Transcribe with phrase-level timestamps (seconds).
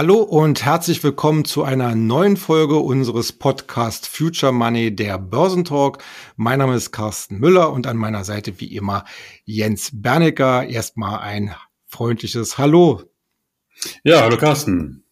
[0.00, 6.02] Hallo und herzlich willkommen zu einer neuen Folge unseres Podcast Future Money, der Börsentalk.
[6.36, 9.04] Mein Name ist Carsten Müller und an meiner Seite wie immer
[9.44, 10.66] Jens Bernecker.
[10.66, 13.02] Erstmal ein freundliches Hallo.
[14.02, 15.04] Ja, hallo Carsten.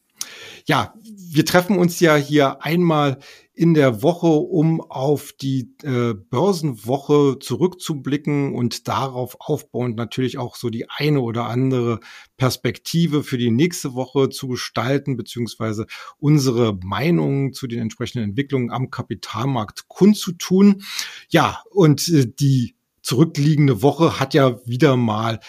[0.65, 3.19] Ja, wir treffen uns ja hier einmal
[3.59, 10.71] in der Woche, um auf die äh, Börsenwoche zurückzublicken und darauf aufbauend natürlich auch so
[10.71, 11.99] die eine oder andere
[12.37, 15.87] Perspektive für die nächste Woche zu gestalten, beziehungsweise
[16.19, 20.85] unsere Meinungen zu den entsprechenden Entwicklungen am Kapitalmarkt kundzutun.
[21.29, 25.41] Ja, und äh, die zurückliegende Woche hat ja wieder mal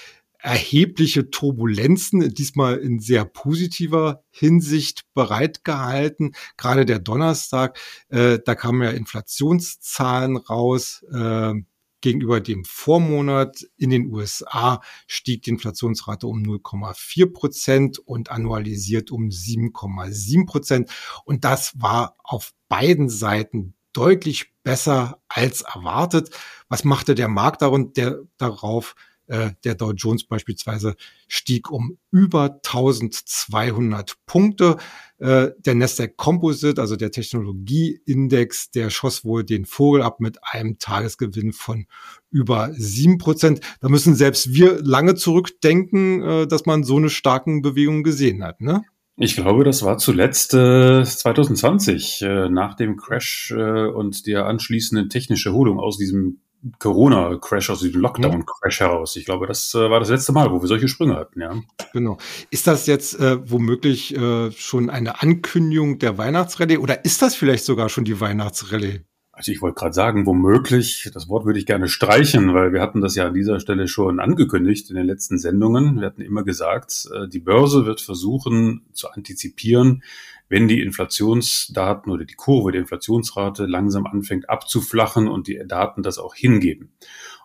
[0.42, 6.34] erhebliche Turbulenzen, diesmal in sehr positiver Hinsicht bereitgehalten.
[6.58, 11.04] Gerade der Donnerstag, äh, da kamen ja Inflationszahlen raus.
[11.12, 11.56] Äh,
[12.02, 19.30] gegenüber dem Vormonat in den USA stieg die Inflationsrate um 0,4 Prozent und annualisiert um
[19.30, 20.90] 7,7 Prozent.
[21.26, 26.30] Und das war auf beiden Seiten deutlich besser als erwartet.
[26.70, 28.96] Was machte der Markt darauf?
[29.30, 30.96] Äh, der Dow Jones beispielsweise
[31.28, 34.78] stieg um über 1200 Punkte.
[35.20, 40.80] Äh, der Nasdaq Composite, also der Technologieindex, der schoss wohl den Vogel ab mit einem
[40.80, 41.86] Tagesgewinn von
[42.32, 43.62] über sieben Prozent.
[43.82, 48.62] Da müssen selbst wir lange zurückdenken, äh, dass man so eine starken Bewegung gesehen hat.
[48.62, 48.84] Ne?
[49.16, 55.10] Ich glaube, das war zuletzt äh, 2020, äh, nach dem Crash äh, und der anschließenden
[55.10, 56.40] technischen Erholung aus diesem
[56.80, 59.16] Corona-Crash, aus diesem Lockdown-Crash heraus.
[59.16, 61.56] Ich glaube, das äh, war das letzte Mal, wo wir solche Sprünge hatten, ja.
[61.94, 62.18] Genau.
[62.50, 67.66] Ist das jetzt äh, womöglich äh, schon eine Ankündigung der Weihnachtsrallye oder ist das vielleicht
[67.66, 69.02] sogar schon die Weihnachtsrallye?
[69.40, 73.00] Also ich wollte gerade sagen, womöglich, das Wort würde ich gerne streichen, weil wir hatten
[73.00, 76.02] das ja an dieser Stelle schon angekündigt in den letzten Sendungen.
[76.02, 80.04] Wir hatten immer gesagt, äh, die Börse wird versuchen zu antizipieren,
[80.50, 86.18] wenn die Inflationsdaten oder die Kurve der Inflationsrate langsam anfängt abzuflachen und die Daten das
[86.18, 86.92] auch hingeben.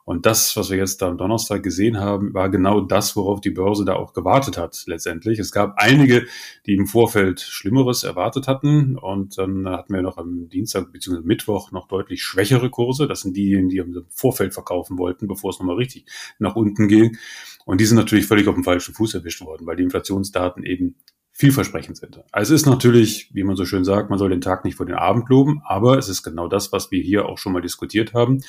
[0.05, 3.51] Und das, was wir jetzt da am Donnerstag gesehen haben, war genau das, worauf die
[3.51, 5.39] Börse da auch gewartet hat letztendlich.
[5.39, 6.27] Es gab einige,
[6.67, 8.99] die im Vorfeld Schlimmeres erwartet hatten.
[8.99, 11.21] Und dann hatten wir noch am Dienstag bzw.
[11.23, 13.09] Mittwoch noch deutlich schwächere Kurse.
[13.09, 16.05] Das sind diejenigen, die im Vorfeld verkaufen wollten, bevor es nochmal richtig
[16.39, 17.17] nach unten ging.
[17.65, 20.97] Und die sind natürlich völlig auf dem falschen Fuß erwischt worden, weil die Inflationsdaten eben
[21.37, 22.23] vielversprechend sind.
[22.31, 24.87] Also es ist natürlich, wie man so schön sagt, man soll den Tag nicht vor
[24.87, 28.15] den Abend loben, aber es ist genau das, was wir hier auch schon mal diskutiert
[28.15, 28.41] haben.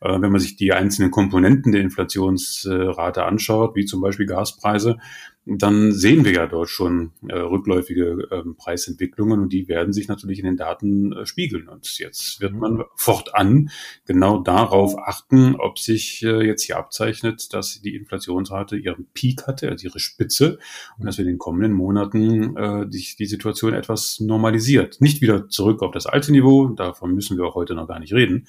[0.00, 4.96] Äh, wenn man sich die einzelnen Komponenten der Inflationsrate anschaut, wie zum Beispiel Gaspreise,
[5.44, 10.38] dann sehen wir ja dort schon äh, rückläufige äh, Preisentwicklungen und die werden sich natürlich
[10.38, 11.68] in den Daten äh, spiegeln.
[11.68, 13.70] Und jetzt wird man fortan
[14.06, 19.68] genau darauf achten, ob sich äh, jetzt hier abzeichnet, dass die Inflationsrate ihren Peak hatte,
[19.68, 20.60] also ihre Spitze,
[20.98, 25.00] und dass wir in den kommenden Monaten äh, die, die Situation etwas normalisiert.
[25.00, 28.12] Nicht wieder zurück auf das alte Niveau, davon müssen wir auch heute noch gar nicht
[28.12, 28.46] reden,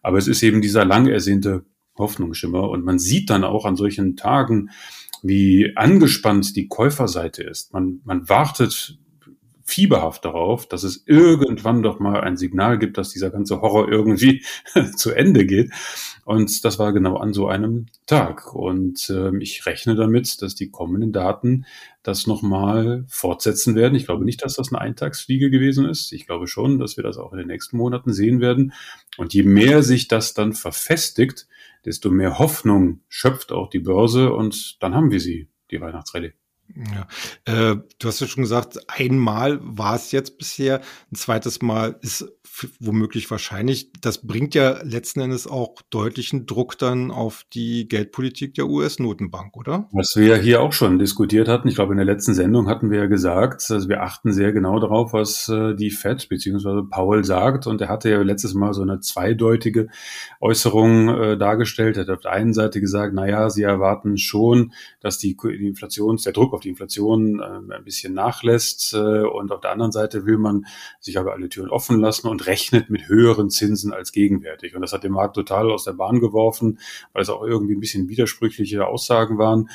[0.00, 1.64] aber es ist eben dieser lang ersehnte
[1.98, 4.70] Hoffnungsschimmer und man sieht dann auch an solchen Tagen,
[5.26, 7.72] wie angespannt die Käuferseite ist.
[7.72, 8.98] Man, man wartet
[9.66, 14.44] fieberhaft darauf, dass es irgendwann doch mal ein Signal gibt, dass dieser ganze Horror irgendwie
[14.96, 15.72] zu Ende geht.
[16.24, 18.54] Und das war genau an so einem Tag.
[18.54, 21.66] Und äh, ich rechne damit, dass die kommenden Daten
[22.04, 23.96] das nochmal fortsetzen werden.
[23.96, 26.12] Ich glaube nicht, dass das eine Eintagsfliege gewesen ist.
[26.12, 28.72] Ich glaube schon, dass wir das auch in den nächsten Monaten sehen werden.
[29.16, 31.48] Und je mehr sich das dann verfestigt,
[31.86, 36.32] desto mehr Hoffnung schöpft auch die Börse und dann haben wir sie, die Weihnachtsrallye.
[36.74, 37.06] Ja.
[37.44, 42.26] Äh, du hast ja schon gesagt, einmal war es jetzt bisher, ein zweites Mal ist
[42.80, 43.92] womöglich wahrscheinlich.
[44.00, 49.88] Das bringt ja letzten Endes auch deutlichen Druck dann auf die Geldpolitik der US-Notenbank, oder?
[49.92, 53.00] Was wir hier auch schon diskutiert hatten, ich glaube in der letzten Sendung hatten wir
[53.00, 56.82] ja gesagt, also wir achten sehr genau darauf, was äh, die Fed bzw.
[56.88, 59.88] Paul sagt und er hatte ja letztes Mal so eine zweideutige
[60.40, 61.96] Äußerung äh, dargestellt.
[61.96, 66.32] Er hat auf der einen Seite gesagt, naja, sie erwarten schon, dass die Inflations, der
[66.32, 70.38] Druck auf die Inflation äh, ein bisschen nachlässt äh, und auf der anderen Seite will
[70.38, 70.66] man
[70.98, 74.74] sich aber alle Türen offen lassen und rechnet mit höheren Zinsen als gegenwärtig.
[74.74, 76.78] Und das hat den Markt total aus der Bahn geworfen,
[77.12, 79.70] weil es auch irgendwie ein bisschen widersprüchliche Aussagen waren.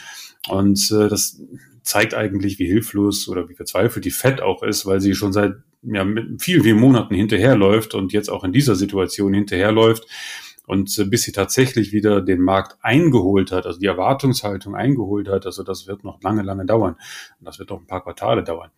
[0.49, 1.41] Und äh, das
[1.83, 5.55] zeigt eigentlich, wie hilflos oder wie verzweifelt die FED auch ist, weil sie schon seit
[5.83, 6.05] ja,
[6.37, 10.05] vielen, vielen Monaten hinterherläuft und jetzt auch in dieser Situation hinterherläuft
[10.67, 15.45] und äh, bis sie tatsächlich wieder den Markt eingeholt hat, also die Erwartungshaltung eingeholt hat,
[15.45, 16.95] also das wird noch lange, lange dauern.
[17.39, 18.69] Das wird noch ein paar Quartale dauern.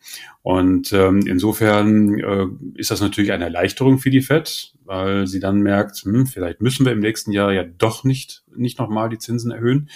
[0.41, 5.61] Und ähm, insofern äh, ist das natürlich eine Erleichterung für die FED, weil sie dann
[5.61, 9.51] merkt, hm, vielleicht müssen wir im nächsten Jahr ja doch nicht, nicht nochmal die Zinsen
[9.51, 9.89] erhöhen.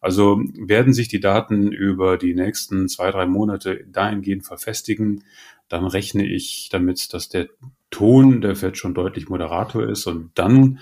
[0.00, 5.24] Also werden sich die Daten über die nächsten zwei, drei Monate dahingehend verfestigen,
[5.68, 7.48] dann rechne ich damit, dass der
[7.90, 10.78] Ton der Fed schon deutlich moderator ist und dann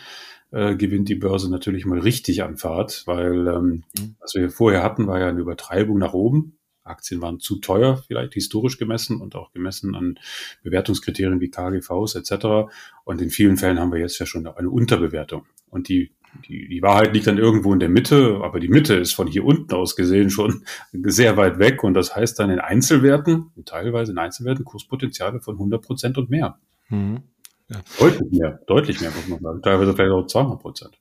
[0.54, 4.14] äh, gewinnt die Börse natürlich mal richtig an Fahrt, weil ähm, mhm.
[4.20, 6.58] was wir vorher hatten, war ja eine Übertreibung nach oben.
[6.84, 10.18] Aktien waren zu teuer, vielleicht historisch gemessen und auch gemessen an
[10.62, 12.70] Bewertungskriterien wie KGVs etc.
[13.04, 15.44] Und in vielen Fällen haben wir jetzt ja schon eine Unterbewertung.
[15.70, 16.12] Und die,
[16.46, 19.44] die, die Wahrheit liegt dann irgendwo in der Mitte, aber die Mitte ist von hier
[19.44, 21.82] unten aus gesehen schon sehr weit weg.
[21.82, 26.58] Und das heißt dann in Einzelwerten, teilweise in Einzelwerten, Kurspotenziale von 100 Prozent und mehr.
[26.90, 27.22] Mhm.
[27.68, 27.82] Ja.
[27.98, 29.62] Deutlich mehr, deutlich mehr, muss man sagen.
[29.62, 30.98] Teilweise vielleicht auch 200 Prozent.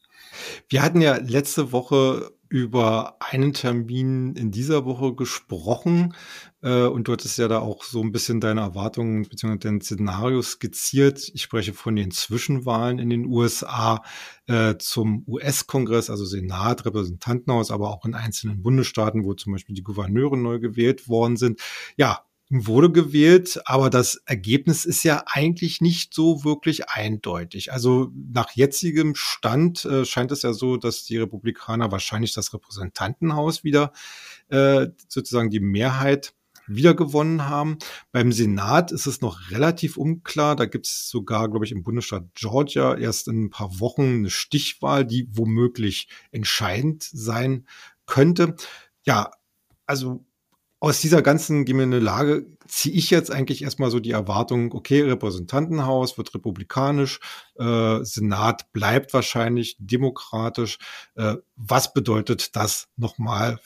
[0.70, 6.14] Wir hatten ja letzte Woche über einen Termin in dieser Woche gesprochen
[6.62, 9.58] äh, und du hattest ja da auch so ein bisschen deine Erwartungen bzw.
[9.58, 11.32] dein Szenario skizziert.
[11.34, 14.04] Ich spreche von den Zwischenwahlen in den USA
[14.46, 19.84] äh, zum US-Kongress, also Senat, Repräsentantenhaus, aber auch in einzelnen Bundesstaaten, wo zum Beispiel die
[19.84, 21.60] Gouverneure neu gewählt worden sind.
[21.98, 22.24] Ja,
[22.54, 27.74] wurde gewählt, aber das Ergebnis ist ja eigentlich nicht so wirklich eindeutig.
[27.74, 33.64] Also nach jetzigem Stand äh, scheint es ja so, dass die Republikaner wahrscheinlich das Repräsentantenhaus
[33.64, 33.92] wieder
[34.50, 36.36] äh, sozusagen die Mehrheit
[36.68, 37.78] wiedergewonnen haben.
[38.12, 40.56] Beim Senat ist es noch relativ unklar.
[40.56, 44.30] Da gibt es sogar, glaube ich, im Bundesstaat Georgia erst in ein paar Wochen eine
[44.30, 47.68] Stichwahl, die womöglich entscheidend sein
[48.06, 48.56] könnte.
[49.06, 49.32] Ja,
[49.86, 50.26] also
[50.84, 51.64] aus dieser ganzen
[52.02, 57.22] Lage ziehe ich jetzt eigentlich erstmal so die Erwartung, okay, Repräsentantenhaus wird republikanisch,
[57.56, 60.80] äh, Senat bleibt wahrscheinlich demokratisch.
[61.16, 63.62] Äh, was bedeutet das nochmal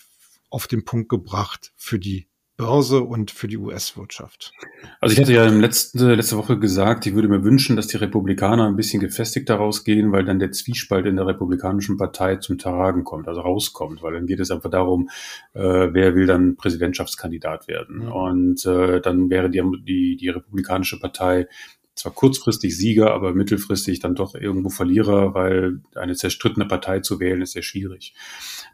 [0.51, 2.27] auf den Punkt gebracht für die
[2.57, 4.51] Börse und für die US-Wirtschaft.
[4.99, 8.67] Also ich hatte ja letzte, letzte Woche gesagt, ich würde mir wünschen, dass die Republikaner
[8.67, 13.03] ein bisschen gefestigt daraus gehen, weil dann der Zwiespalt in der Republikanischen Partei zum Tragen
[13.03, 15.09] kommt, also rauskommt, weil dann geht es einfach darum,
[15.53, 18.05] äh, wer will dann Präsidentschaftskandidat werden.
[18.05, 18.11] Mhm.
[18.11, 21.47] Und äh, dann wäre die, die, die Republikanische Partei
[21.97, 27.41] zwar kurzfristig Sieger, aber mittelfristig dann doch irgendwo Verlierer, weil eine zerstrittene Partei zu wählen
[27.41, 28.13] ist sehr schwierig.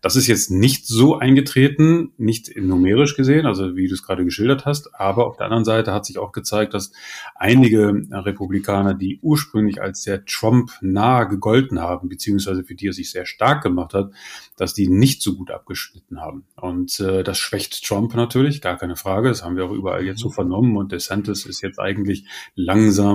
[0.02, 4.66] Das ist jetzt nicht so eingetreten, nicht numerisch gesehen, also wie du es gerade geschildert
[4.66, 6.92] hast, aber auf der anderen Seite hat sich auch gezeigt, dass
[7.36, 13.12] einige Republikaner, die ursprünglich als sehr Trump nahe gegolten haben, beziehungsweise für die er sich
[13.12, 14.12] sehr stark gemacht hat,
[14.58, 16.44] dass die nicht so gut abgeschnitten haben.
[16.56, 19.30] Und äh, das schwächt Trump natürlich, gar keine Frage.
[19.30, 20.34] Das haben wir auch überall jetzt so mhm.
[20.34, 20.78] vernommen.
[20.78, 23.13] Und DeSantis ist jetzt eigentlich langsam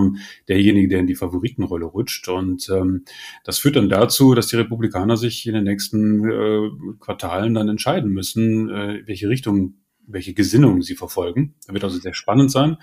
[0.49, 2.29] derjenige, der in die Favoritenrolle rutscht.
[2.29, 3.05] Und ähm,
[3.45, 8.11] das führt dann dazu, dass die Republikaner sich in den nächsten äh, Quartalen dann entscheiden
[8.11, 9.75] müssen, äh, welche Richtung
[10.09, 11.55] welche Gesinnung sie verfolgen.
[11.67, 12.79] Das wird also sehr spannend sein.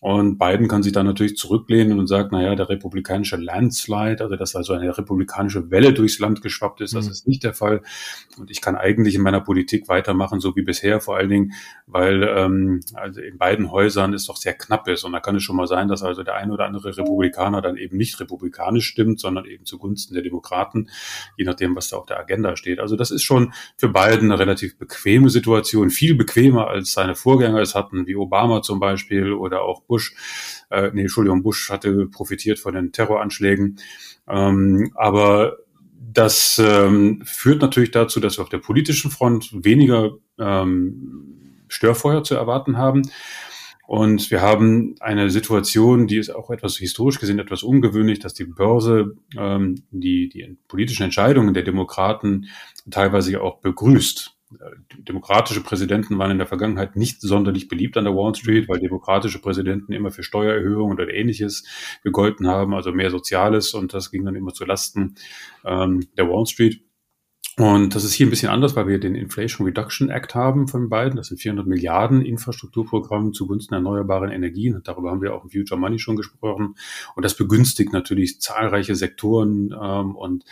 [0.00, 4.56] Und Biden kann sich dann natürlich zurücklehnen und sagt, naja, der republikanische Landslide, also dass
[4.56, 7.10] also eine republikanische Welle durchs Land geschwappt ist, das mhm.
[7.10, 7.82] ist nicht der Fall.
[8.38, 11.52] Und ich kann eigentlich in meiner Politik weitermachen, so wie bisher, vor allen Dingen,
[11.86, 15.04] weil ähm, also in beiden Häusern es doch sehr knapp ist.
[15.04, 17.76] Und da kann es schon mal sein, dass also der eine oder andere Republikaner dann
[17.76, 20.88] eben nicht republikanisch stimmt, sondern eben zugunsten der Demokraten,
[21.36, 22.80] je nachdem, was da auf der Agenda steht.
[22.80, 27.60] Also das ist schon für Biden eine relativ bequeme Situation, viel bequemer als seine Vorgänger
[27.60, 30.14] es hatten, wie Obama zum Beispiel oder auch Bush,
[30.70, 33.80] äh, nee, Entschuldigung, Bush hatte profitiert von den Terroranschlägen.
[34.28, 35.58] Ähm, aber
[36.12, 42.36] das ähm, führt natürlich dazu, dass wir auf der politischen Front weniger ähm, Störfeuer zu
[42.36, 43.02] erwarten haben.
[43.86, 48.44] Und wir haben eine Situation, die ist auch etwas historisch gesehen etwas ungewöhnlich, dass die
[48.44, 52.46] Börse ähm, die, die politischen Entscheidungen der Demokraten
[52.88, 54.36] teilweise auch begrüßt
[54.98, 59.40] demokratische Präsidenten waren in der Vergangenheit nicht sonderlich beliebt an der Wall Street, weil demokratische
[59.40, 61.64] Präsidenten immer für Steuererhöhungen oder ähnliches
[62.02, 65.14] gegolten haben, also mehr Soziales und das ging dann immer zu Lasten
[65.64, 66.82] ähm, der Wall Street.
[67.60, 70.88] Und das ist hier ein bisschen anders, weil wir den Inflation Reduction Act haben von
[70.88, 71.16] beiden.
[71.16, 74.80] Das sind 400 Milliarden Infrastrukturprogramme zugunsten erneuerbaren Energien.
[74.82, 76.76] Darüber haben wir auch im Future Money schon gesprochen.
[77.16, 79.74] Und das begünstigt natürlich zahlreiche Sektoren.
[79.78, 80.44] Ähm, und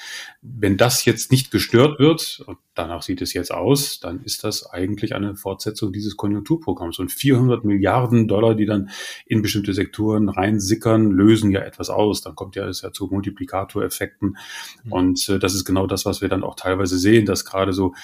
[0.43, 2.45] wenn das jetzt nicht gestört wird,
[2.79, 6.99] danach sieht es jetzt aus, dann ist das eigentlich eine Fortsetzung dieses Konjunkturprogramms.
[6.99, 8.91] Und 400 Milliarden Dollar, die dann
[9.27, 12.21] in bestimmte Sektoren reinsickern, lösen ja etwas aus.
[12.21, 14.37] Dann kommt ja es ja zu Multiplikatoreffekten.
[14.85, 14.93] Mhm.
[14.93, 17.95] Und äh, das ist genau das, was wir dann auch teilweise sehen, dass gerade so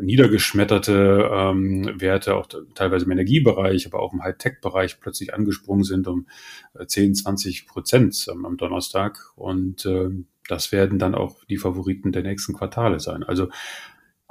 [0.00, 6.26] niedergeschmetterte ähm, Werte auch teilweise im Energiebereich, aber auch im Hightech-Bereich plötzlich angesprungen sind um
[6.86, 9.18] 10, äh, 20 Prozent ähm, am Donnerstag.
[9.34, 10.10] Und äh,
[10.48, 13.22] das werden dann auch die Favoriten der nächsten Quartale sein.
[13.22, 13.48] Also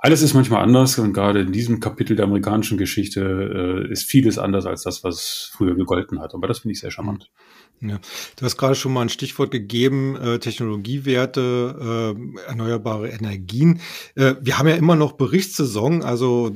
[0.04, 4.40] alles ist manchmal anders und gerade in diesem Kapitel der amerikanischen Geschichte äh, ist vieles
[4.40, 6.34] anders als das, was früher gegolten hat.
[6.34, 7.30] Aber das finde ich sehr charmant.
[7.82, 8.00] Ja,
[8.36, 13.80] du hast gerade schon mal ein Stichwort gegeben, äh, Technologiewerte, äh, erneuerbare Energien.
[14.16, 16.52] Äh, wir haben ja immer noch Berichtssaison, also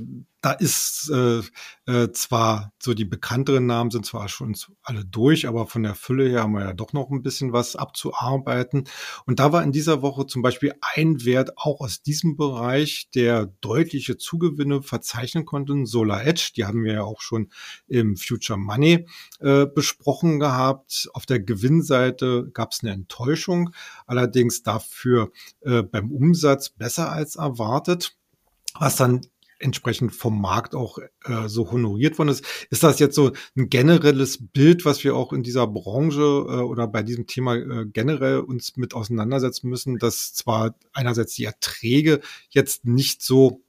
[0.46, 1.42] da ist äh,
[1.88, 6.30] äh, zwar so die bekannteren Namen sind zwar schon alle durch, aber von der Fülle
[6.30, 8.84] her haben wir ja doch noch ein bisschen was abzuarbeiten.
[9.26, 13.48] Und da war in dieser Woche zum Beispiel ein Wert auch aus diesem Bereich, der
[13.62, 16.52] deutliche Zugewinne verzeichnen konnte, Solar Edge.
[16.56, 17.50] Die haben wir ja auch schon
[17.88, 19.08] im Future Money
[19.40, 21.10] äh, besprochen gehabt.
[21.14, 23.72] Auf der Gewinnseite gab es eine Enttäuschung,
[24.06, 28.16] allerdings dafür äh, beim Umsatz besser als erwartet
[28.80, 29.22] was dann
[29.60, 32.46] entsprechend vom Markt auch äh, so honoriert worden ist.
[32.70, 36.88] Ist das jetzt so ein generelles Bild, was wir auch in dieser Branche äh, oder
[36.88, 42.86] bei diesem Thema äh, generell uns mit auseinandersetzen müssen, dass zwar einerseits die Erträge jetzt
[42.86, 43.62] nicht so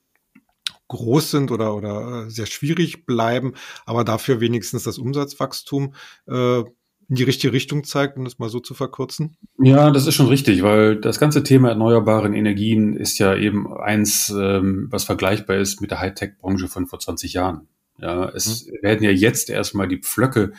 [0.88, 5.95] groß sind oder, oder äh, sehr schwierig bleiben, aber dafür wenigstens das Umsatzwachstum
[6.26, 6.62] äh,
[7.09, 9.37] in die richtige Richtung zeigt, um das mal so zu verkürzen?
[9.59, 14.31] Ja, das ist schon richtig, weil das ganze Thema erneuerbaren Energien ist ja eben eins,
[14.31, 17.69] ähm, was vergleichbar ist mit der Hightech-Branche von vor 20 Jahren.
[17.99, 18.83] Ja, es mhm.
[18.83, 20.53] werden ja jetzt erstmal die Pflöcke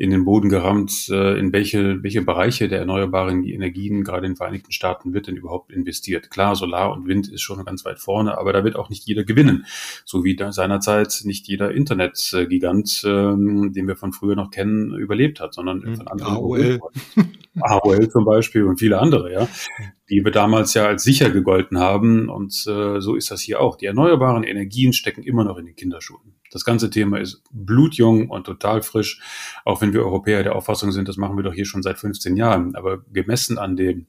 [0.00, 4.36] in den Boden gerammt, äh, in welche, welche Bereiche der erneuerbaren Energien gerade in den
[4.36, 6.30] Vereinigten Staaten wird denn überhaupt investiert.
[6.30, 9.24] Klar, Solar und Wind ist schon ganz weit vorne, aber da wird auch nicht jeder
[9.24, 9.66] gewinnen.
[10.06, 15.38] So wie da seinerzeit nicht jeder Internetgigant, ähm, den wir von früher noch kennen, überlebt
[15.38, 15.96] hat, sondern mhm.
[15.96, 16.34] von anderen.
[16.34, 16.80] AOL.
[17.60, 19.48] AOL zum Beispiel und viele andere, ja
[20.10, 22.28] die wir damals ja als sicher gegolten haben.
[22.28, 23.76] Und äh, so ist das hier auch.
[23.76, 26.34] Die erneuerbaren Energien stecken immer noch in den Kinderschuhen.
[26.50, 29.20] Das ganze Thema ist blutjung und total frisch,
[29.64, 32.36] auch wenn wir Europäer der Auffassung sind, das machen wir doch hier schon seit 15
[32.36, 32.74] Jahren.
[32.74, 34.06] Aber gemessen an den,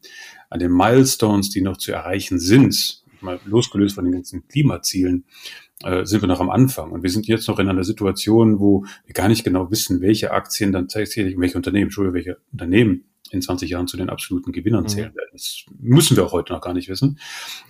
[0.50, 5.26] an den Milestones, die noch zu erreichen sind, mal losgelöst von den ganzen Klimazielen,
[5.84, 6.92] äh, sind wir noch am Anfang.
[6.92, 10.32] Und wir sind jetzt noch in einer Situation, wo wir gar nicht genau wissen, welche
[10.32, 14.84] Aktien dann tatsächlich, welche Unternehmen, Entschuldigung, welche Unternehmen in 20 Jahren zu den absoluten Gewinnern
[14.84, 14.88] mhm.
[14.88, 15.30] zählen werden.
[15.32, 17.20] Das müssen wir auch heute noch gar nicht wissen.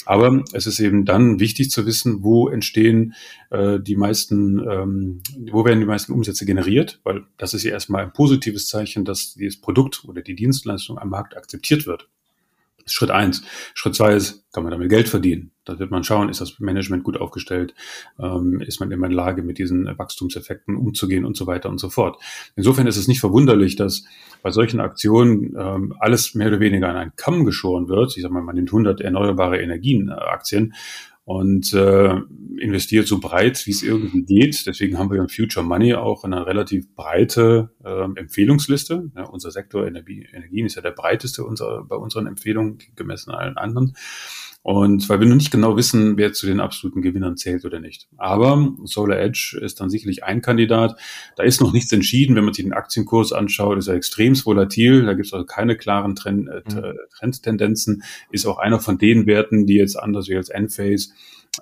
[0.05, 3.13] Aber es ist eben dann wichtig zu wissen, wo entstehen
[3.49, 8.03] äh, die meisten, ähm, wo werden die meisten Umsätze generiert, weil das ist ja erstmal
[8.03, 12.09] ein positives Zeichen, dass dieses Produkt oder die Dienstleistung am Markt akzeptiert wird.
[12.85, 13.43] Schritt eins.
[13.73, 15.51] Schritt zwei ist, kann man damit Geld verdienen?
[15.63, 17.73] Da wird man schauen, ist das Management gut aufgestellt?
[18.19, 21.79] Ähm, ist man immer in der Lage, mit diesen Wachstumseffekten umzugehen und so weiter und
[21.79, 22.21] so fort.
[22.55, 24.03] Insofern ist es nicht verwunderlich, dass
[24.41, 28.17] bei solchen Aktionen ähm, alles mehr oder weniger an einen Kamm geschoren wird.
[28.17, 30.73] Ich sag mal, man nimmt 100 erneuerbare Energienaktien
[31.23, 32.15] und äh,
[32.57, 34.65] investiert so breit, wie es irgendwie geht.
[34.65, 39.11] Deswegen haben wir im Future Money auch eine relativ breite äh, Empfehlungsliste.
[39.15, 43.57] Ja, unser Sektor Energie, Energien ist ja der breiteste unserer, bei unseren Empfehlungen gemessen allen
[43.57, 43.93] anderen.
[44.63, 48.07] Und weil wir noch nicht genau wissen, wer zu den absoluten Gewinnern zählt oder nicht.
[48.17, 50.99] Aber Solar Edge ist dann sicherlich ein Kandidat.
[51.35, 52.35] Da ist noch nichts entschieden.
[52.35, 55.05] Wenn man sich den Aktienkurs anschaut, ist er extrem volatil.
[55.05, 56.93] Da gibt es also keine klaren Trend, äh, mhm.
[57.17, 58.03] Trendtendenzen.
[58.31, 61.09] Ist auch einer von den Werten, die jetzt anders wie als Enphase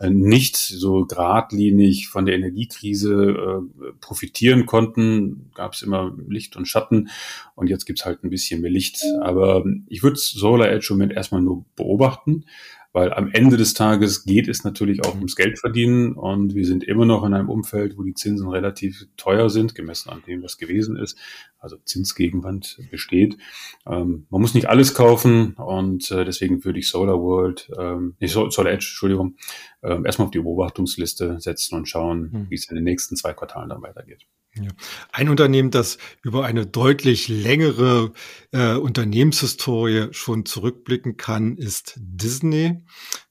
[0.07, 5.51] nicht so geradlinig von der Energiekrise äh, profitieren konnten.
[5.55, 7.09] Gab es immer Licht und Schatten
[7.55, 9.03] und jetzt gibt's halt ein bisschen mehr Licht.
[9.21, 12.45] Aber ich würde Solar Edge im Moment erstmal nur beobachten
[12.91, 16.83] weil am Ende des Tages geht es natürlich auch ums Geld verdienen und wir sind
[16.83, 20.57] immer noch in einem Umfeld, wo die Zinsen relativ teuer sind, gemessen an dem, was
[20.57, 21.17] gewesen ist.
[21.59, 23.37] Also Zinsgegenwand besteht.
[23.85, 28.31] Ähm, man muss nicht alles kaufen und äh, deswegen würde ich Solar World, ähm, nicht
[28.31, 29.35] Solar Edge, Entschuldigung,
[29.83, 32.49] ähm, erstmal auf die Beobachtungsliste setzen und schauen, hm.
[32.49, 34.25] wie es in den nächsten zwei Quartalen dann weitergeht.
[34.55, 34.71] Ja.
[35.11, 38.13] Ein Unternehmen, das über eine deutlich längere
[38.51, 42.81] äh, Unternehmenshistorie schon zurückblicken kann, ist Disney.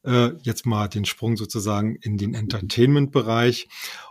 [0.04, 3.68] Äh, jetzt mal den Sprung sozusagen in den Entertainment-Bereich.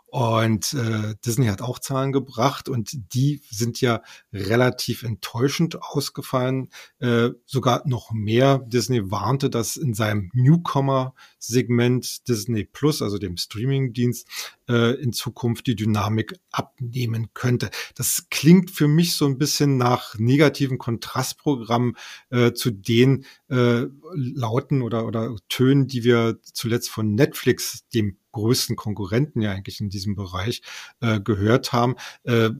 [0.09, 6.69] Und äh, Disney hat auch Zahlen gebracht und die sind ja relativ enttäuschend ausgefallen.
[6.99, 8.59] Äh, sogar noch mehr.
[8.59, 14.27] Disney warnte, dass in seinem Newcomer-Segment Disney Plus, also dem Streaming-Dienst,
[14.69, 17.69] äh, in Zukunft die Dynamik abnehmen könnte.
[17.95, 21.97] Das klingt für mich so ein bisschen nach negativen Kontrastprogrammen
[22.29, 28.75] äh, zu den äh, Lauten oder, oder Tönen, die wir zuletzt von Netflix, dem größten
[28.75, 30.61] Konkurrenten ja eigentlich in diesem Bereich
[31.01, 31.95] äh, gehört haben.
[32.23, 32.51] Äh,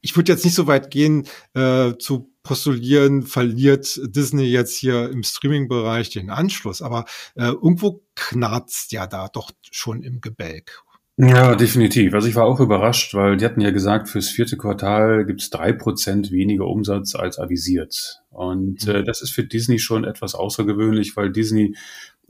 [0.00, 5.24] ich würde jetzt nicht so weit gehen, äh, zu postulieren, verliert Disney jetzt hier im
[5.24, 7.04] Streaming-Bereich den Anschluss, aber
[7.34, 10.84] äh, irgendwo knarzt ja da doch schon im Gebälk.
[11.18, 12.12] Ja, definitiv.
[12.12, 15.48] Also ich war auch überrascht, weil die hatten ja gesagt, fürs vierte Quartal gibt es
[15.48, 18.22] drei Prozent weniger Umsatz als avisiert.
[18.30, 19.04] Und äh, mhm.
[19.06, 21.74] das ist für Disney schon etwas außergewöhnlich, weil Disney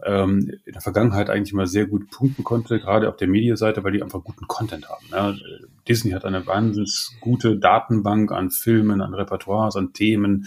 [0.05, 3.93] ähm, in der Vergangenheit eigentlich immer sehr gut punkten konnte, gerade auf der Medienseite, weil
[3.93, 5.07] die einfach guten Content haben.
[5.11, 5.35] Ja.
[5.89, 10.47] Disney hat eine wahnsinnig gute Datenbank an Filmen, an Repertoires, an Themen,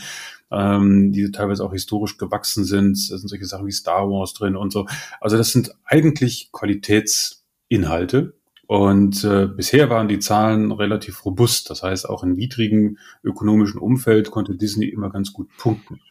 [0.49, 3.11] ähm, die teilweise auch historisch gewachsen sind.
[3.11, 4.87] Da sind solche Sachen wie Star Wars drin und so.
[5.19, 6.51] Also das sind eigentlich
[7.69, 8.33] Qualitätsinhalte,
[8.69, 11.71] und äh, bisher waren die Zahlen relativ robust.
[11.71, 16.01] Das heißt, auch in widrigen ökonomischen Umfeld konnte Disney immer ganz gut punkten.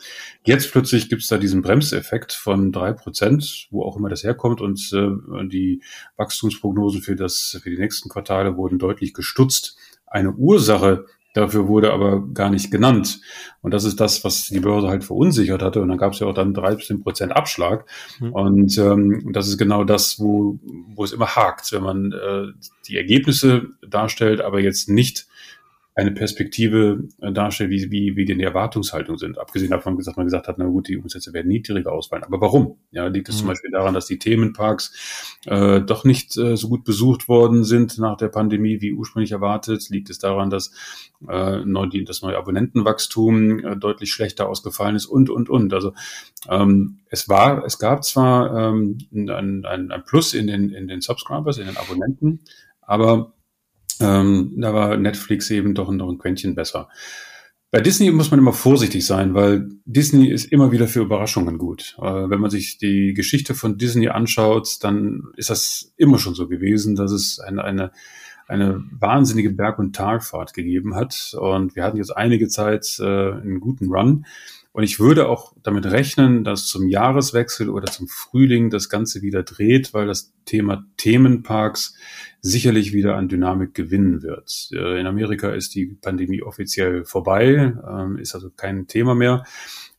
[0.42, 4.60] Jetzt plötzlich gibt es da diesen Bremseffekt von drei Prozent, wo auch immer das herkommt.
[4.60, 5.82] Und äh, die
[6.16, 9.78] Wachstumsprognosen für, das, für die nächsten Quartale wurden deutlich gestutzt.
[10.08, 11.06] Eine Ursache
[11.38, 13.20] Dafür wurde aber gar nicht genannt.
[13.62, 15.80] Und das ist das, was die Börse halt verunsichert hatte.
[15.80, 17.84] Und dann gab es ja auch dann 13 Prozent Abschlag.
[18.18, 18.32] Mhm.
[18.32, 20.58] Und ähm, das ist genau das, wo,
[20.96, 22.46] wo es immer hakt, wenn man äh,
[22.88, 25.27] die Ergebnisse darstellt, aber jetzt nicht
[25.98, 29.36] eine Perspektive äh, darstellt, wie, wie, wie denn die Erwartungshaltung sind.
[29.36, 32.22] Abgesehen davon, dass man gesagt hat, na gut, die Umsätze werden niedriger ausfallen.
[32.22, 32.78] Aber warum?
[32.92, 33.38] Ja, liegt es mhm.
[33.40, 37.98] zum Beispiel daran, dass die Themenparks äh, doch nicht äh, so gut besucht worden sind
[37.98, 39.90] nach der Pandemie wie ursprünglich erwartet?
[39.90, 40.70] Liegt es daran, dass
[41.28, 45.74] äh, neu, das neue Abonnentenwachstum äh, deutlich schlechter ausgefallen ist und, und, und.
[45.74, 45.94] Also
[46.48, 51.00] ähm, es war, es gab zwar ähm, ein, ein, ein Plus in den, in den
[51.00, 52.38] Subscribers, in den Abonnenten,
[52.82, 53.32] aber
[54.00, 56.88] ähm, da war Netflix eben doch noch ein Quäntchen besser.
[57.70, 61.96] Bei Disney muss man immer vorsichtig sein, weil Disney ist immer wieder für Überraschungen gut.
[61.98, 66.48] Äh, wenn man sich die Geschichte von Disney anschaut, dann ist das immer schon so
[66.48, 67.92] gewesen, dass es eine, eine,
[68.46, 71.36] eine wahnsinnige Berg- und Talfahrt gegeben hat.
[71.38, 74.24] Und wir hatten jetzt einige Zeit äh, einen guten Run.
[74.72, 79.42] Und ich würde auch damit rechnen, dass zum Jahreswechsel oder zum Frühling das Ganze wieder
[79.42, 81.94] dreht, weil das Thema Themenparks
[82.40, 84.68] sicherlich wieder an Dynamik gewinnen wird.
[84.72, 89.44] Äh, in Amerika ist die Pandemie offiziell vorbei, ähm, ist also kein Thema mehr.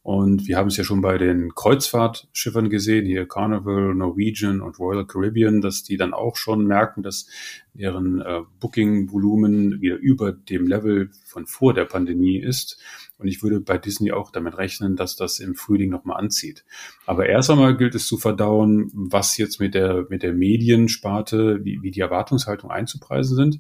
[0.02, 5.06] Und wir haben es ja schon bei den Kreuzfahrtschiffern gesehen, hier Carnival, Norwegian und Royal
[5.06, 7.28] Caribbean, dass die dann auch schon merken, dass
[7.74, 12.82] deren äh, Booking-Volumen wieder über dem Level von vor der Pandemie ist.
[13.18, 16.64] Und ich würde bei Disney auch damit rechnen, dass das im Frühling nochmal anzieht.
[17.06, 21.82] Aber erst einmal gilt es zu verdauen, was jetzt mit der, mit der Mediensparte, wie,
[21.82, 23.60] wie die Erwartungshaltung einzupreisen sind.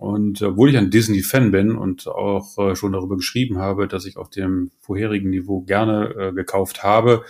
[0.00, 4.16] Und obwohl ich ein Disney-Fan bin und auch äh, schon darüber geschrieben habe, dass ich
[4.16, 7.22] auf dem vorherigen Niveau gerne äh, gekauft habe,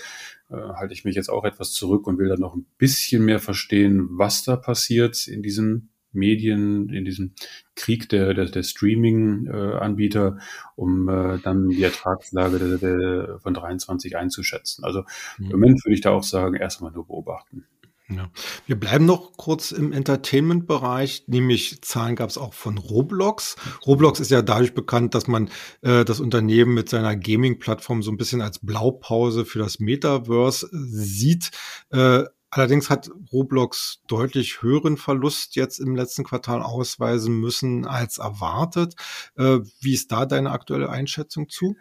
[0.50, 3.40] äh, halte ich mich jetzt auch etwas zurück und will dann noch ein bisschen mehr
[3.40, 7.32] verstehen, was da passiert in diesem Medien, in diesem
[7.74, 10.38] Krieg der, der, der Streaming-Anbieter,
[10.76, 14.84] um äh, dann die Ertragslage der, der, von 23 einzuschätzen.
[14.84, 15.02] Also
[15.38, 15.46] mhm.
[15.46, 17.66] im Moment würde ich da auch sagen, erstmal nur beobachten.
[18.10, 18.30] Ja.
[18.66, 23.56] Wir bleiben noch kurz im Entertainment-Bereich, nämlich Zahlen gab es auch von Roblox.
[23.86, 25.48] Roblox ist ja dadurch bekannt, dass man
[25.82, 31.50] äh, das Unternehmen mit seiner Gaming-Plattform so ein bisschen als Blaupause für das Metaverse sieht.
[31.90, 38.96] Äh, Allerdings hat Roblox deutlich höheren Verlust jetzt im letzten Quartal ausweisen müssen als erwartet.
[39.36, 41.76] Äh, wie ist da deine aktuelle Einschätzung zu?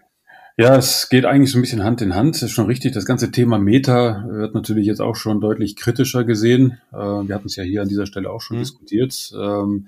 [0.59, 2.35] Ja, es geht eigentlich so ein bisschen Hand in Hand.
[2.35, 2.91] Das ist schon richtig.
[2.91, 6.81] Das ganze Thema Meta wird natürlich jetzt auch schon deutlich kritischer gesehen.
[6.91, 8.63] Äh, wir hatten es ja hier an dieser Stelle auch schon mhm.
[8.63, 9.31] diskutiert.
[9.39, 9.87] Ähm,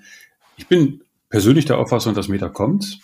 [0.56, 3.00] ich bin persönlich der Auffassung, dass Meta kommt.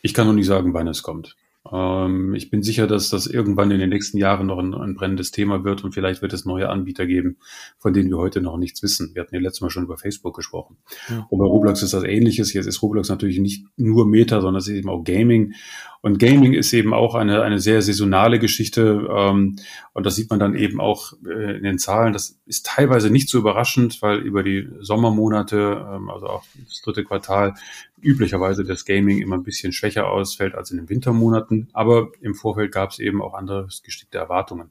[0.00, 1.36] Ich kann noch nicht sagen, wann es kommt.
[1.70, 5.30] Ähm, ich bin sicher, dass das irgendwann in den nächsten Jahren noch ein, ein, brennendes
[5.30, 7.36] Thema wird und vielleicht wird es neue Anbieter geben,
[7.78, 9.14] von denen wir heute noch nichts wissen.
[9.14, 10.76] Wir hatten ja letztes Mal schon über Facebook gesprochen.
[11.08, 11.26] Ja.
[11.30, 12.52] Und bei Roblox ist das ähnliches.
[12.52, 15.54] Jetzt ist Roblox natürlich nicht nur Meta, sondern es ist eben auch Gaming.
[16.00, 19.08] Und Gaming ist eben auch eine, eine sehr saisonale Geschichte.
[19.08, 19.56] Ähm,
[19.92, 22.12] und das sieht man dann eben auch äh, in den Zahlen.
[22.12, 27.04] Das ist teilweise nicht so überraschend, weil über die Sommermonate, ähm, also auch das dritte
[27.04, 27.54] Quartal,
[28.02, 31.68] üblicherweise das Gaming immer ein bisschen schwächer ausfällt als in den Wintermonaten.
[31.72, 34.70] Aber im Vorfeld gab es eben auch andere gestickte Erwartungen.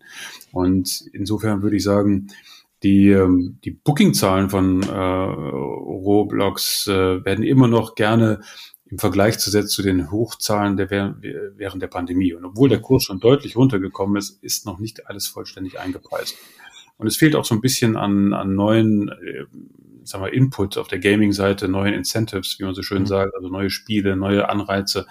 [0.52, 2.28] Und insofern würde ich sagen,
[2.84, 8.42] die, ähm, die Booking-Zahlen von äh, Roblox äh, werden immer noch gerne
[8.86, 12.34] im Vergleich zu zu den Hochzahlen der, während der Pandemie.
[12.34, 16.36] Und obwohl der Kurs schon deutlich runtergekommen ist, ist noch nicht alles vollständig eingepreist.
[16.98, 19.46] Und es fehlt auch so ein bisschen an, an neuen, äh,
[20.04, 23.08] sagen wir, Input auf der Gaming-Seite, neuen Incentives, wie man so schön mhm.
[23.08, 25.06] sagt, also neue Spiele, neue Anreize,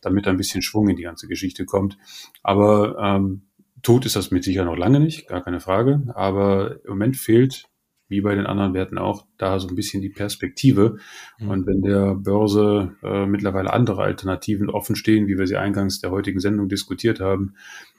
[0.00, 1.96] damit ein bisschen Schwung in die ganze Geschichte kommt.
[2.42, 3.42] Aber ähm,
[3.82, 6.02] tot ist das mit sicher noch lange nicht, gar keine Frage.
[6.14, 7.68] Aber im Moment fehlt,
[8.08, 10.98] wie bei den anderen Werten auch, da so ein bisschen die Perspektive.
[11.38, 11.48] Mhm.
[11.48, 16.10] Und wenn der Börse äh, mittlerweile andere Alternativen offen stehen, wie wir sie eingangs der
[16.10, 17.54] heutigen Sendung diskutiert haben,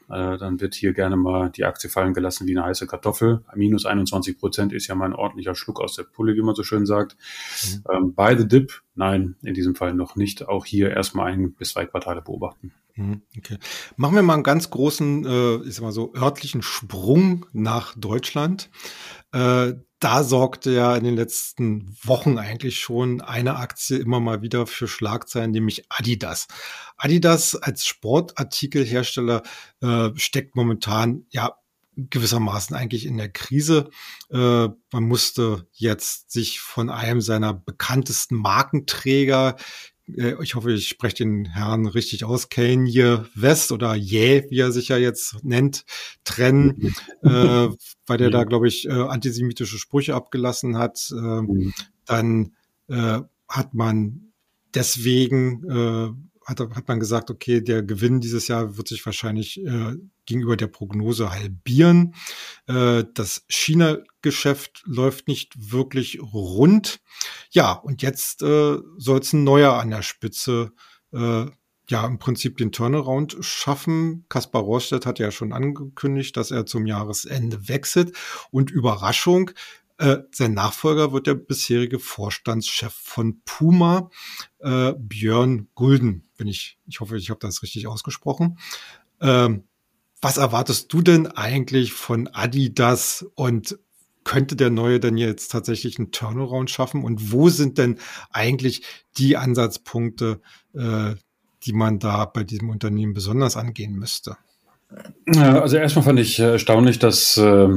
[0.09, 3.43] äh, dann wird hier gerne mal die Aktie fallen gelassen wie eine heiße Kartoffel.
[3.55, 6.63] Minus 21 Prozent ist ja mal ein ordentlicher Schluck aus der Pulle, wie man so
[6.63, 7.17] schön sagt.
[7.63, 7.83] Mhm.
[7.91, 10.47] Ähm, by the dip, nein, in diesem Fall noch nicht.
[10.47, 12.71] Auch hier erstmal ein bis zwei Quartale beobachten.
[12.95, 13.57] Mhm, okay.
[13.97, 18.69] Machen wir mal einen ganz großen, äh, ich sag mal so, örtlichen Sprung nach Deutschland.
[19.33, 19.73] Äh,
[20.05, 24.87] da sorgte ja in den letzten Wochen eigentlich schon eine Aktie immer mal wieder für
[24.87, 26.45] Schlagzeilen, nämlich Adidas.
[26.95, 29.41] Adidas als Sportartikelhersteller
[29.81, 31.55] äh, steckt momentan ja
[31.95, 33.89] gewissermaßen eigentlich in der Krise.
[34.29, 39.55] Äh, man musste jetzt sich von einem seiner bekanntesten Markenträger
[40.07, 44.89] ich hoffe, ich spreche den Herrn richtig aus, Kanye West oder Ye, wie er sich
[44.89, 45.85] ja jetzt nennt,
[46.23, 47.29] trennen, äh,
[48.05, 51.11] weil der da, glaube ich, äh, antisemitische Sprüche abgelassen hat.
[51.11, 51.73] Äh, mhm.
[52.05, 52.51] Dann
[52.87, 54.31] äh, hat man
[54.75, 56.11] deswegen äh,
[56.45, 60.67] hat, hat man gesagt, okay, der Gewinn dieses Jahr wird sich wahrscheinlich äh, gegenüber der
[60.67, 62.15] Prognose halbieren.
[62.67, 66.99] Äh, das China-Geschäft läuft nicht wirklich rund.
[67.51, 70.71] Ja, und jetzt äh, soll es ein neuer an der Spitze
[71.13, 71.45] äh,
[71.89, 74.25] ja im Prinzip den Turnaround schaffen.
[74.29, 78.15] Kaspar Rohrstedt hat ja schon angekündigt, dass er zum Jahresende wechselt.
[78.51, 79.51] Und Überraschung,
[79.97, 84.09] äh, sein Nachfolger wird der bisherige Vorstandschef von Puma,
[84.59, 86.27] äh, Björn Gulden.
[86.37, 88.57] Bin ich, ich hoffe, ich habe das richtig ausgesprochen.
[89.21, 89.63] Ähm,
[90.21, 93.77] was erwartest du denn eigentlich von Adidas und
[94.23, 97.03] könnte der Neue denn jetzt tatsächlich einen Turnaround schaffen?
[97.03, 97.99] Und wo sind denn
[98.31, 98.83] eigentlich
[99.17, 100.41] die Ansatzpunkte,
[100.73, 101.15] äh,
[101.63, 104.37] die man da bei diesem Unternehmen besonders angehen müsste?
[105.27, 107.69] Also erstmal fand ich erstaunlich, dass äh,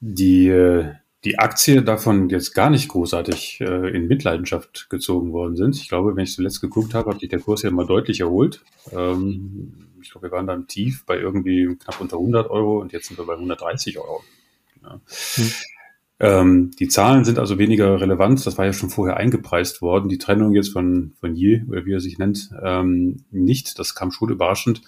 [0.00, 0.92] die äh,
[1.24, 5.76] die Aktie davon jetzt gar nicht großartig äh, in Mitleidenschaft gezogen worden sind.
[5.76, 8.64] Ich glaube, wenn ich zuletzt geguckt habe, hat sich der Kurs ja mal deutlich erholt.
[8.90, 13.08] Ähm, ich glaube, wir waren dann tief bei irgendwie knapp unter 100 Euro und jetzt
[13.08, 14.22] sind wir bei 130 Euro.
[14.82, 15.00] Ja.
[15.34, 15.50] Hm.
[16.22, 18.46] Ähm, die Zahlen sind also weniger relevant.
[18.46, 20.08] Das war ja schon vorher eingepreist worden.
[20.08, 23.78] Die Trennung jetzt von, von Yi, oder wie er sich nennt, ähm, nicht.
[23.80, 24.82] Das kam schon überraschend.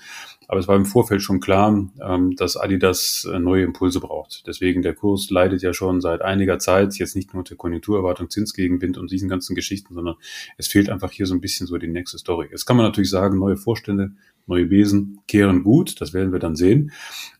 [0.49, 4.45] Aber es war im Vorfeld schon klar, ähm, dass Adidas äh, neue Impulse braucht.
[4.47, 8.99] Deswegen der Kurs leidet ja schon seit einiger Zeit jetzt nicht nur der Konjunkturerwartung, Zinsgegenwind
[8.99, 10.17] und diesen ganzen Geschichten, sondern
[10.59, 12.49] es fehlt einfach hier so ein bisschen so die nächste Story.
[12.51, 14.13] Jetzt kann man natürlich sagen, neue Vorstände,
[14.47, 16.93] neue Besen kehren gut, das werden wir dann sehen.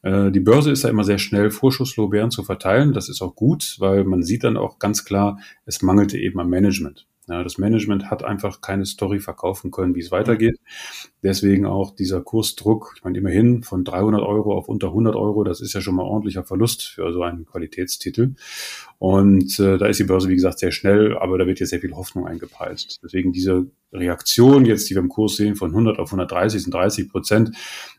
[0.03, 2.93] Äh, die Börse ist da immer sehr schnell, Vorschusslorbeeren zu verteilen.
[2.93, 6.49] Das ist auch gut, weil man sieht dann auch ganz klar, es mangelte eben am
[6.49, 7.07] Management.
[7.29, 10.59] Ja, das Management hat einfach keine Story verkaufen können, wie es weitergeht.
[11.23, 12.93] Deswegen auch dieser Kursdruck.
[12.97, 16.03] Ich meine, immerhin von 300 Euro auf unter 100 Euro, das ist ja schon mal
[16.03, 18.35] ordentlicher Verlust für so einen Qualitätstitel.
[18.99, 21.81] Und äh, da ist die Börse, wie gesagt, sehr schnell, aber da wird jetzt sehr
[21.81, 23.01] viel Hoffnung eingepreist.
[23.03, 27.11] Deswegen diese Reaktion jetzt, die wir im Kurs sehen, von 100 auf 130 sind 30
[27.11, 27.53] Prozent,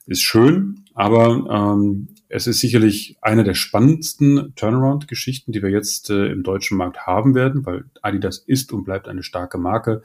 [0.06, 6.28] ist schön, aber ähm, es ist sicherlich eine der spannendsten Turnaround-Geschichten, die wir jetzt äh,
[6.28, 10.02] im deutschen Markt haben werden, weil Adidas ist und bleibt eine starke Marke.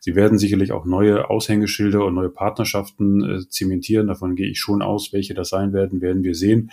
[0.00, 4.06] Sie werden sicherlich auch neue Aushängeschilder und neue Partnerschaften äh, zementieren.
[4.06, 5.12] Davon gehe ich schon aus.
[5.12, 6.70] Welche das sein werden, werden wir sehen.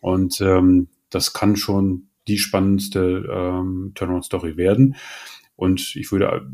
[0.00, 4.96] Und ähm, das kann schon die spannendste ähm, Turnaround-Story werden.
[5.56, 6.46] Und ich würde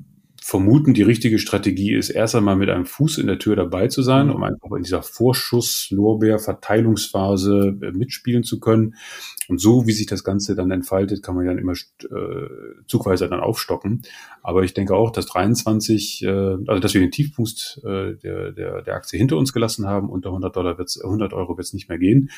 [0.49, 4.01] vermuten, die richtige Strategie ist, erst einmal mit einem Fuß in der Tür dabei zu
[4.01, 4.33] sein, mhm.
[4.33, 8.95] um einfach in dieser Vorschuss-Lorbeer-Verteilungsphase äh, mitspielen zu können.
[9.49, 12.49] Und so, wie sich das Ganze dann entfaltet, kann man dann immer äh,
[12.87, 14.01] zugweise dann aufstocken.
[14.43, 18.81] Aber ich denke auch, dass 23, äh, also dass wir den Tiefpunkt äh, der, der,
[18.81, 21.91] der Aktie hinter uns gelassen haben, unter 100 Dollar wird's, 100 Euro wird es nicht
[21.91, 22.31] mehr gehen.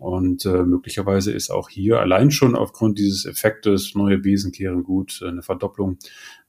[0.00, 5.22] Und äh, möglicherweise ist auch hier allein schon aufgrund dieses Effektes neue Besen kehren gut,
[5.24, 5.98] eine Verdopplung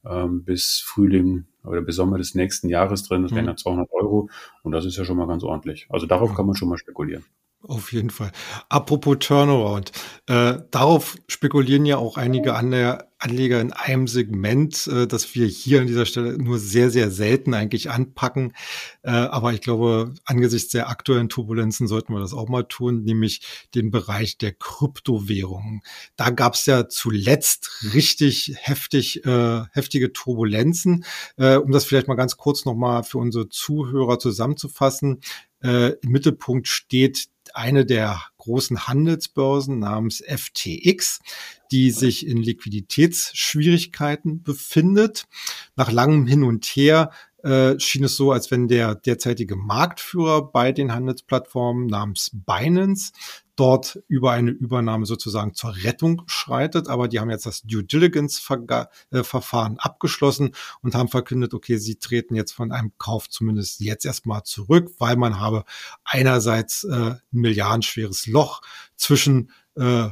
[0.06, 3.24] ähm, bis Frühling oder bis Sommer des nächsten Jahres drin.
[3.24, 4.30] Das wären dann 200 Euro
[4.64, 5.88] und das ist ja schon mal ganz ordentlich.
[5.90, 7.24] Also darauf kann man schon mal spekulieren.
[7.66, 8.34] Auf jeden Fall.
[8.68, 9.94] Apropos Turnaround.
[10.28, 15.80] Äh, darauf spekulieren ja auch einige Anleger, Anleger in einem Segment, äh, das wir hier
[15.80, 18.52] an dieser Stelle nur sehr, sehr selten eigentlich anpacken.
[19.02, 23.40] Äh, aber ich glaube, angesichts der aktuellen Turbulenzen sollten wir das auch mal tun, nämlich
[23.76, 25.84] den Bereich der Kryptowährungen.
[26.18, 31.06] Da gab es ja zuletzt richtig heftig, äh, heftige Turbulenzen.
[31.38, 35.22] Äh, um das vielleicht mal ganz kurz nochmal für unsere Zuhörer zusammenzufassen.
[35.64, 41.20] Äh, Im Mittelpunkt steht eine der großen Handelsbörsen namens FTX,
[41.72, 45.26] die sich in Liquiditätsschwierigkeiten befindet.
[45.76, 47.12] Nach langem Hin und Her
[47.44, 53.12] äh, schien es so, als wenn der derzeitige Marktführer bei den Handelsplattformen namens Binance
[53.56, 56.88] dort über eine Übernahme sozusagen zur Rettung schreitet.
[56.88, 62.36] Aber die haben jetzt das Due Diligence-Verfahren äh, abgeschlossen und haben verkündet, okay, sie treten
[62.36, 65.66] jetzt von einem Kauf zumindest jetzt erstmal zurück, weil man habe
[66.04, 68.62] einerseits äh, ein milliardenschweres Loch
[68.96, 70.10] zwischen äh,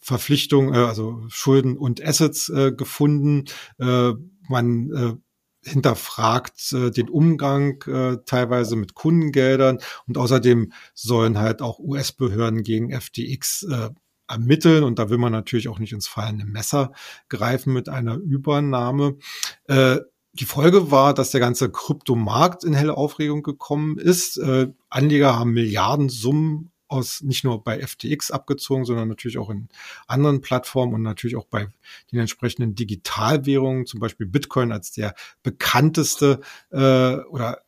[0.00, 3.44] Verpflichtungen, äh, also Schulden und Assets äh, gefunden.
[3.78, 4.12] Äh,
[4.48, 5.14] man äh,
[5.64, 12.98] hinterfragt äh, den Umgang äh, teilweise mit Kundengeldern und außerdem sollen halt auch US-Behörden gegen
[12.98, 13.90] FTX äh,
[14.28, 16.92] ermitteln und da will man natürlich auch nicht ins fallende Messer
[17.28, 19.18] greifen mit einer Übernahme.
[19.66, 19.98] Äh,
[20.32, 24.36] die Folge war, dass der ganze Kryptomarkt in helle Aufregung gekommen ist.
[24.38, 29.68] Äh, Anleger haben Milliardensummen aus nicht nur bei FTX abgezogen, sondern natürlich auch in
[30.06, 31.68] anderen Plattformen und natürlich auch bei
[32.12, 37.62] den entsprechenden Digitalwährungen, zum Beispiel Bitcoin als der bekannteste äh, oder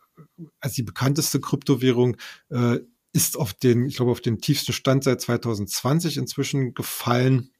[0.60, 2.16] als die bekannteste Kryptowährung
[2.50, 2.78] äh,
[3.12, 7.50] ist auf den, ich glaube, auf den tiefsten Stand seit 2020 inzwischen gefallen.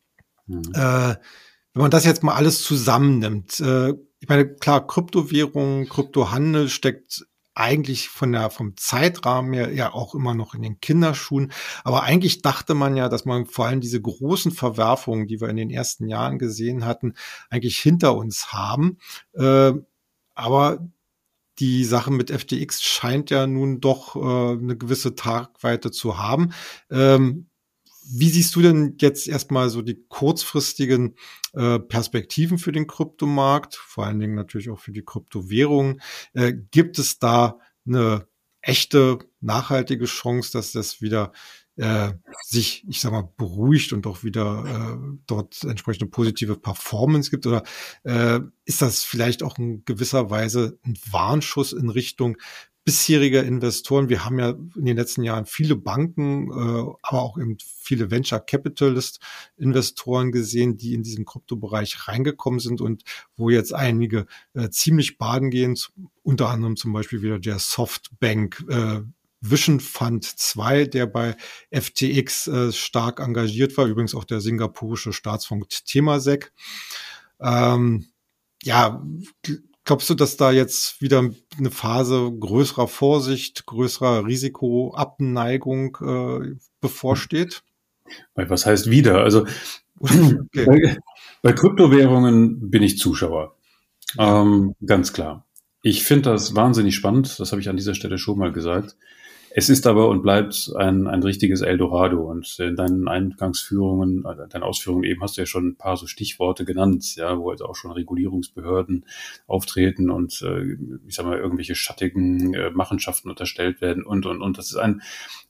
[0.46, 0.62] Mhm.
[0.74, 1.16] Äh,
[1.72, 7.26] wenn man das jetzt mal alles zusammennimmt, äh, ich meine, klar, Kryptowährung, Kryptohandel steckt
[7.57, 11.53] eigentlich von der, vom Zeitrahmen her ja auch immer noch in den Kinderschuhen.
[11.85, 15.57] Aber eigentlich dachte man ja, dass man vor allem diese großen Verwerfungen, die wir in
[15.57, 17.14] den ersten Jahren gesehen hatten,
[17.49, 18.99] eigentlich hinter uns haben.
[19.33, 19.73] Äh,
[20.35, 20.87] aber
[21.59, 26.53] die Sache mit FTX scheint ja nun doch äh, eine gewisse Tagweite zu haben.
[26.90, 27.47] Ähm,
[28.09, 31.16] wie siehst du denn jetzt erstmal so die kurzfristigen
[31.57, 36.01] äh, Perspektiven für den Kryptomarkt, vor allen Dingen natürlich auch für die Kryptowährungen?
[36.35, 38.27] Äh, gibt es da eine
[38.61, 41.33] echte, nachhaltige Chance, dass das wieder
[41.77, 47.47] äh, sich, ich sag mal, beruhigt und auch wieder äh, dort entsprechende positive Performance gibt?
[47.47, 47.62] Oder
[48.05, 52.37] äh, ist das vielleicht auch in gewisser Weise ein Warnschuss in Richtung,
[52.87, 54.09] bisheriger Investoren.
[54.09, 58.38] Wir haben ja in den letzten Jahren viele Banken, äh, aber auch eben viele Venture
[58.38, 59.18] Capitalist
[59.57, 63.03] Investoren gesehen, die in diesem Kryptobereich reingekommen sind und
[63.37, 65.77] wo jetzt einige äh, ziemlich baden gehen,
[66.22, 69.01] unter anderem zum Beispiel wieder der Softbank äh,
[69.40, 71.37] Vision Fund 2, der bei
[71.72, 76.53] FTX äh, stark engagiert war, übrigens auch der singapurische Staatsfonds Temasek.
[77.40, 78.07] Ähm,
[78.62, 79.05] ja,
[79.87, 87.62] Glaubst du, dass da jetzt wieder eine Phase größerer Vorsicht, größerer Risikoabneigung äh, bevorsteht?
[88.35, 89.22] Was heißt wieder?
[89.22, 89.46] Also
[90.01, 90.38] okay.
[90.66, 90.99] bei,
[91.40, 93.55] bei, Kryptowährungen bin ich Zuschauer.
[94.18, 95.46] Ähm, ganz klar.
[95.83, 97.38] Ich finde das wahnsinnig spannend.
[97.38, 98.96] Das habe ich an dieser Stelle schon mal gesagt.
[99.59, 102.31] Es ist aber und bleibt ein, ein richtiges Eldorado.
[102.31, 106.07] Und in deinen Eingangsführungen, äh, deinen Ausführungen eben hast du ja schon ein paar so
[106.07, 109.07] Stichworte genannt, ja, wo jetzt auch schon Regulierungsbehörden
[109.47, 110.77] auftreten und äh,
[111.09, 114.59] ich sag mal irgendwelche schattigen äh, Machenschaften unterstellt werden und und und.
[114.59, 115.01] Das ist ein,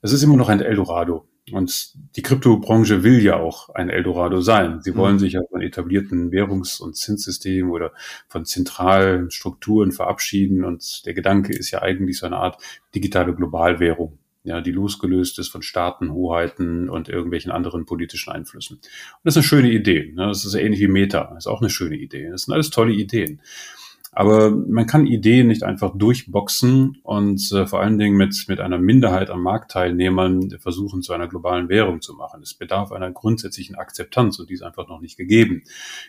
[0.03, 1.27] das ist immer noch ein Eldorado.
[1.53, 4.81] Und die Kryptobranche will ja auch ein Eldorado sein.
[4.83, 5.21] Sie wollen mhm.
[5.21, 7.93] sich ja von etablierten Währungs- und Zinssystemen oder
[8.27, 10.65] von zentralen Strukturen verabschieden.
[10.65, 12.61] Und der Gedanke ist ja eigentlich so eine Art
[12.97, 18.79] digitale Globalwährung, ja, die losgelöst ist von Staaten, Hoheiten und irgendwelchen anderen politischen Einflüssen.
[18.79, 18.89] Und
[19.23, 20.13] das ist eine schöne Idee.
[20.15, 20.27] Ne?
[20.27, 21.31] Das ist ähnlich wie Meta.
[21.35, 22.29] Das ist auch eine schöne Idee.
[22.31, 23.41] Das sind alles tolle Ideen.
[24.19, 28.79] Aber man kann Ideen nicht einfach durchboxen und äh, vor allen Dingen mit, mit einer
[28.79, 32.41] Minderheit an Marktteilnehmern versuchen, zu einer globalen Währung zu machen.
[32.43, 35.65] Es bedarf einer grundsätzlichen Akzeptanz und die ist einfach noch nicht gegeben.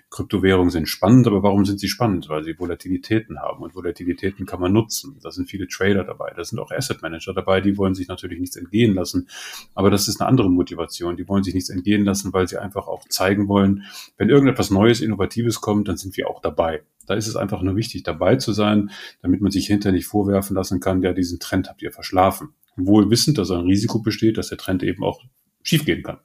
[0.10, 2.30] Kryptowährungen sind spannend, aber warum sind sie spannend?
[2.30, 5.20] Weil sie Volatilitäten haben und Volatilitäten kann man nutzen.
[5.22, 8.40] Da sind viele Trader dabei, da sind auch Asset Manager dabei, die wollen sich natürlich
[8.40, 9.28] nichts entgehen lassen.
[9.76, 11.18] Aber das ist eine andere Motivation.
[11.18, 13.84] Die wollen sich nichts entgehen lassen, weil sie einfach auch zeigen wollen,
[14.16, 16.84] wenn irgendetwas Neues, Innovatives kommt, dann sind wir auch dabei.
[17.08, 18.92] Da ist es einfach nur wichtig, dabei zu sein,
[19.22, 22.50] damit man sich hinterher nicht vorwerfen lassen kann, ja, diesen Trend habt ihr verschlafen.
[22.76, 25.24] Wohl wissend, dass ein Risiko besteht, dass der Trend eben auch
[25.64, 26.20] schiefgehen kann.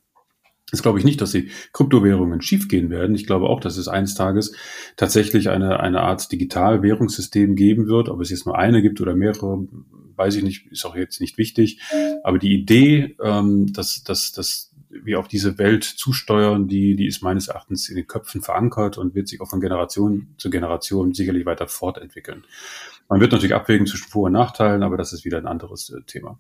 [0.72, 3.14] Das glaube ich nicht, dass die Kryptowährungen schiefgehen werden.
[3.14, 4.54] Ich glaube auch, dass es eines Tages
[4.96, 8.08] tatsächlich eine, eine Art Digitalwährungssystem geben wird.
[8.08, 9.66] Ob es jetzt nur eine gibt oder mehrere,
[10.16, 11.80] weiß ich nicht, ist auch jetzt nicht wichtig.
[12.22, 14.71] Aber die Idee, ähm, dass, dass, dass
[15.02, 19.14] wir auf diese Welt zusteuern, die, die ist meines Erachtens in den Köpfen verankert und
[19.14, 22.44] wird sich auch von Generation zu Generation sicherlich weiter fortentwickeln.
[23.08, 26.02] Man wird natürlich abwägen zwischen Vor- und Nachteilen, aber das ist wieder ein anderes äh,
[26.06, 26.38] Thema.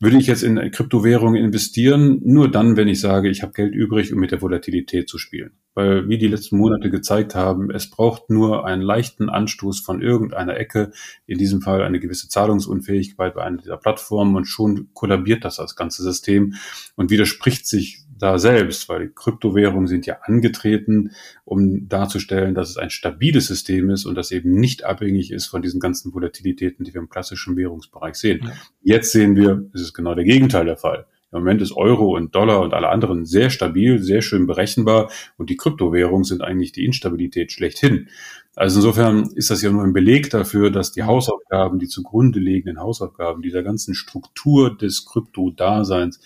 [0.00, 2.20] Würde ich jetzt in Kryptowährungen investieren?
[2.24, 5.52] Nur dann, wenn ich sage, ich habe Geld übrig, um mit der Volatilität zu spielen.
[5.78, 10.56] Weil, wie die letzten Monate gezeigt haben, es braucht nur einen leichten Anstoß von irgendeiner
[10.56, 10.90] Ecke,
[11.24, 15.76] in diesem Fall eine gewisse Zahlungsunfähigkeit bei einer dieser Plattformen und schon kollabiert das das
[15.76, 16.54] ganze System
[16.96, 21.12] und widerspricht sich da selbst, weil die Kryptowährungen sind ja angetreten,
[21.44, 25.62] um darzustellen, dass es ein stabiles System ist und das eben nicht abhängig ist von
[25.62, 28.40] diesen ganzen Volatilitäten, die wir im klassischen Währungsbereich sehen.
[28.42, 28.52] Ja.
[28.82, 31.06] Jetzt sehen wir, es ist genau der Gegenteil der Fall.
[31.30, 35.50] Im Moment ist Euro und Dollar und alle anderen sehr stabil, sehr schön berechenbar und
[35.50, 38.08] die Kryptowährungen sind eigentlich die Instabilität schlechthin.
[38.56, 42.80] Also insofern ist das ja nur ein Beleg dafür, dass die Hausaufgaben, die zugrunde liegenden
[42.80, 46.20] Hausaufgaben dieser ganzen Struktur des Krypto-Daseins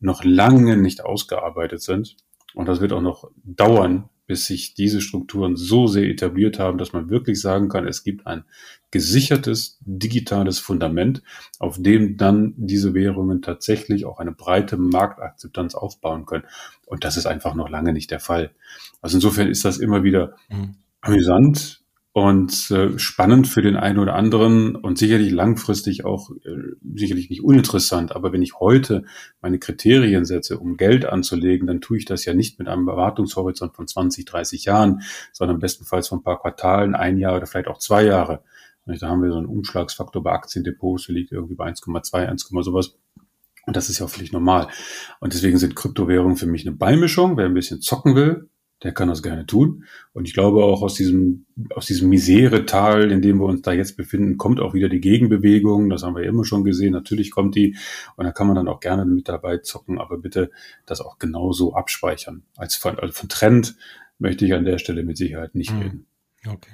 [0.00, 2.16] noch lange nicht ausgearbeitet sind.
[2.54, 6.92] Und das wird auch noch dauern, bis sich diese Strukturen so sehr etabliert haben, dass
[6.92, 8.44] man wirklich sagen kann, es gibt ein
[8.90, 11.22] gesichertes digitales Fundament,
[11.58, 16.44] auf dem dann diese Währungen tatsächlich auch eine breite Marktakzeptanz aufbauen können.
[16.86, 18.52] Und das ist einfach noch lange nicht der Fall.
[19.00, 21.82] Also insofern ist das immer wieder mhm amüsant
[22.16, 27.44] und äh, spannend für den einen oder anderen und sicherlich langfristig auch äh, sicherlich nicht
[27.44, 28.16] uninteressant.
[28.16, 29.04] Aber wenn ich heute
[29.42, 33.76] meine Kriterien setze, um Geld anzulegen, dann tue ich das ja nicht mit einem Erwartungshorizont
[33.76, 37.80] von 20, 30 Jahren, sondern bestenfalls von ein paar Quartalen, ein Jahr oder vielleicht auch
[37.80, 38.42] zwei Jahre.
[38.86, 42.96] Da haben wir so einen Umschlagsfaktor bei Aktiendepots, der liegt irgendwie bei 1,2, 1, sowas.
[43.66, 44.68] Und das ist ja auch völlig normal.
[45.20, 47.36] Und deswegen sind Kryptowährungen für mich eine Beimischung.
[47.36, 48.48] Wer ein bisschen zocken will,
[48.82, 49.84] der kann das gerne tun.
[50.12, 53.96] Und ich glaube auch aus diesem, aus diesem Miseretal, in dem wir uns da jetzt
[53.96, 55.88] befinden, kommt auch wieder die Gegenbewegung.
[55.88, 56.92] Das haben wir immer schon gesehen.
[56.92, 57.76] Natürlich kommt die.
[58.16, 59.98] Und da kann man dann auch gerne mit dabei zocken.
[59.98, 60.50] Aber bitte
[60.84, 62.42] das auch genauso abspeichern.
[62.56, 63.76] Als von, also von Trend
[64.18, 65.80] möchte ich an der Stelle mit Sicherheit nicht mhm.
[65.80, 66.06] reden.
[66.46, 66.72] Okay.